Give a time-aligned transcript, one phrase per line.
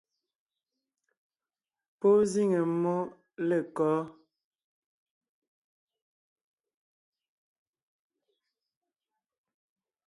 [1.99, 2.95] Pɔ́ zíŋe mmó
[3.47, 3.93] lêkɔ́?